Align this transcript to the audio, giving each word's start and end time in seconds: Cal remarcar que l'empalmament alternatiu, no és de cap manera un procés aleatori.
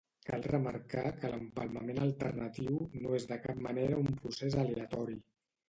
Cal 0.27 0.45
remarcar 0.51 1.03
que 1.19 1.29
l'empalmament 1.33 2.01
alternatiu, 2.07 2.81
no 3.05 3.13
és 3.21 3.29
de 3.35 3.39
cap 3.47 3.63
manera 3.69 4.03
un 4.07 4.13
procés 4.25 4.61
aleatori. 4.67 5.23